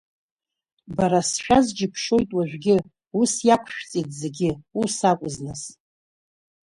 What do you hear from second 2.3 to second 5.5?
уажәгьы, ус иақәышәҵеит зегьы, ус акәыз